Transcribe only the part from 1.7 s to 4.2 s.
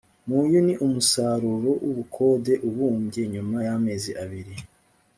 w ubukode ubumbye nyuma yamezi